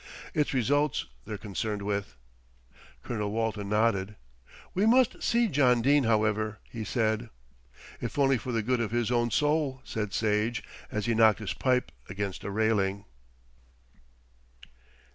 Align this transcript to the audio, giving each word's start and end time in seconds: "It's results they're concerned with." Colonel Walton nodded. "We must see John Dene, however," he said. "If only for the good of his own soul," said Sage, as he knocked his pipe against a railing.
"It's 0.33 0.51
results 0.51 1.05
they're 1.25 1.37
concerned 1.37 1.83
with." 1.83 2.15
Colonel 3.03 3.31
Walton 3.31 3.69
nodded. 3.69 4.15
"We 4.73 4.87
must 4.87 5.21
see 5.21 5.47
John 5.47 5.83
Dene, 5.83 6.05
however," 6.05 6.57
he 6.67 6.83
said. 6.83 7.29
"If 8.01 8.17
only 8.17 8.39
for 8.39 8.51
the 8.51 8.63
good 8.63 8.79
of 8.79 8.89
his 8.89 9.11
own 9.11 9.29
soul," 9.29 9.79
said 9.83 10.11
Sage, 10.11 10.63
as 10.91 11.05
he 11.05 11.13
knocked 11.13 11.37
his 11.37 11.53
pipe 11.53 11.91
against 12.09 12.43
a 12.43 12.49
railing. 12.49 13.05